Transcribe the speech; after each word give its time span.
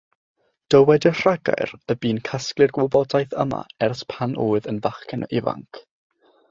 Dywed 0.75 1.05
y 1.09 1.11
rhagair 1.19 1.73
y 1.95 1.97
bu'n 2.05 2.21
casglu'r 2.31 2.73
wybodaeth 2.79 3.39
yma 3.45 3.61
ers 3.89 4.05
pan 4.15 4.37
oedd 4.47 4.73
yn 4.75 4.85
fachgen 4.89 5.29
ifanc. 5.43 5.85